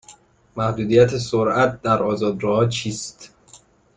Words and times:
محدودیت 0.55 1.17
سرعت 1.17 1.81
در 1.81 2.03
آزاد 2.03 2.43
راه 2.43 2.55
ها 2.55 2.65
چیست؟ 2.65 3.33